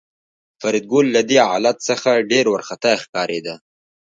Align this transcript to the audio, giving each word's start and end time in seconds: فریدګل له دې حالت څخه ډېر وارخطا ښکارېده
فریدګل 0.61 1.05
له 1.15 1.21
دې 1.29 1.39
حالت 1.49 1.77
څخه 1.89 2.25
ډېر 2.31 2.45
وارخطا 2.49 2.91
ښکارېده 3.01 3.55